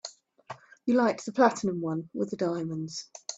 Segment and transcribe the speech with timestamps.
[0.87, 3.07] You liked the platinum one with the diamonds.